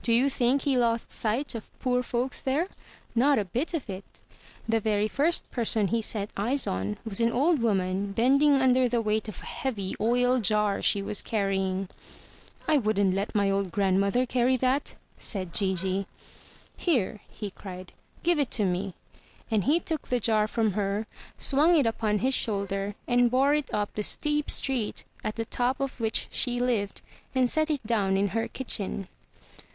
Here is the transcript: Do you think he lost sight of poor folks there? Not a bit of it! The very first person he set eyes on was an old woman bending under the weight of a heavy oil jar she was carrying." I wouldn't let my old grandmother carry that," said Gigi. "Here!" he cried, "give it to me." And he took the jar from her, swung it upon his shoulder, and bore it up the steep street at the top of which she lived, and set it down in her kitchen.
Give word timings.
Do 0.00 0.10
you 0.12 0.30
think 0.30 0.62
he 0.62 0.76
lost 0.76 1.10
sight 1.10 1.54
of 1.54 1.68
poor 1.80 2.02
folks 2.02 2.40
there? 2.40 2.68
Not 3.16 3.40
a 3.40 3.44
bit 3.44 3.74
of 3.74 3.90
it! 3.90 4.20
The 4.66 4.80
very 4.80 5.08
first 5.08 5.50
person 5.50 5.88
he 5.88 6.00
set 6.00 6.30
eyes 6.36 6.66
on 6.66 6.96
was 7.04 7.20
an 7.20 7.32
old 7.32 7.58
woman 7.60 8.12
bending 8.12 8.54
under 8.54 8.88
the 8.88 9.02
weight 9.02 9.28
of 9.28 9.42
a 9.42 9.46
heavy 9.46 9.94
oil 10.00 10.38
jar 10.40 10.80
she 10.80 11.02
was 11.02 11.20
carrying." 11.22 11.88
I 12.68 12.78
wouldn't 12.78 13.14
let 13.14 13.34
my 13.34 13.50
old 13.50 13.72
grandmother 13.72 14.24
carry 14.26 14.56
that," 14.58 14.94
said 15.18 15.52
Gigi. 15.52 16.06
"Here!" 16.78 17.20
he 17.28 17.50
cried, 17.50 17.92
"give 18.22 18.38
it 18.38 18.52
to 18.52 18.64
me." 18.64 18.94
And 19.50 19.64
he 19.64 19.80
took 19.80 20.06
the 20.08 20.20
jar 20.20 20.46
from 20.46 20.70
her, 20.72 21.06
swung 21.36 21.76
it 21.76 21.84
upon 21.84 22.20
his 22.20 22.32
shoulder, 22.34 22.94
and 23.08 23.30
bore 23.30 23.54
it 23.54 23.74
up 23.74 23.92
the 23.94 24.04
steep 24.04 24.50
street 24.50 25.04
at 25.24 25.34
the 25.34 25.44
top 25.44 25.80
of 25.80 26.00
which 26.00 26.28
she 26.30 26.60
lived, 26.60 27.02
and 27.34 27.50
set 27.50 27.70
it 27.70 27.82
down 27.82 28.16
in 28.16 28.28
her 28.28 28.46
kitchen. 28.48 29.08